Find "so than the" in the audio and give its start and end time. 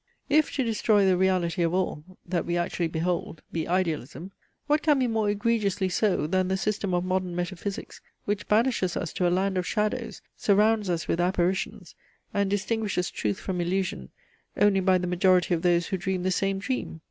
5.89-6.57